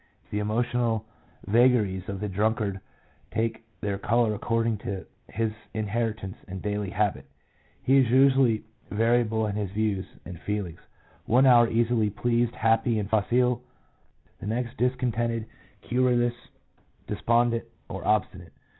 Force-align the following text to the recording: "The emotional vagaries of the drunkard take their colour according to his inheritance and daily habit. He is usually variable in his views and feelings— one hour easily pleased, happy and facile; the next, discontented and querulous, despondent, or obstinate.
"The 0.31 0.39
emotional 0.39 1.05
vagaries 1.45 2.09
of 2.09 2.21
the 2.21 2.27
drunkard 2.27 2.79
take 3.29 3.63
their 3.81 3.99
colour 3.99 4.33
according 4.33 4.79
to 4.79 5.05
his 5.29 5.51
inheritance 5.75 6.37
and 6.47 6.59
daily 6.59 6.89
habit. 6.89 7.27
He 7.83 7.97
is 7.99 8.09
usually 8.09 8.63
variable 8.89 9.45
in 9.45 9.55
his 9.55 9.69
views 9.69 10.07
and 10.25 10.39
feelings— 10.41 10.79
one 11.27 11.45
hour 11.45 11.69
easily 11.69 12.09
pleased, 12.09 12.55
happy 12.55 12.97
and 12.97 13.11
facile; 13.11 13.61
the 14.39 14.47
next, 14.47 14.75
discontented 14.77 15.43
and 15.43 15.51
querulous, 15.87 16.33
despondent, 17.05 17.65
or 17.87 18.03
obstinate. 18.03 18.53